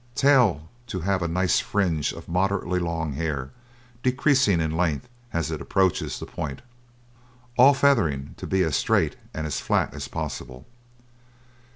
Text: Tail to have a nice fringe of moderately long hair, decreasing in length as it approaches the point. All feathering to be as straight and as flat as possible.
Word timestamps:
Tail 0.15 0.67
to 0.87 1.01
have 1.01 1.21
a 1.21 1.27
nice 1.27 1.59
fringe 1.59 2.11
of 2.11 2.27
moderately 2.27 2.79
long 2.79 3.13
hair, 3.13 3.51
decreasing 4.01 4.59
in 4.59 4.71
length 4.71 5.07
as 5.31 5.51
it 5.51 5.61
approaches 5.61 6.17
the 6.17 6.25
point. 6.25 6.63
All 7.55 7.75
feathering 7.75 8.33
to 8.37 8.47
be 8.47 8.63
as 8.63 8.75
straight 8.75 9.15
and 9.31 9.45
as 9.45 9.59
flat 9.59 9.93
as 9.93 10.07
possible. 10.07 10.65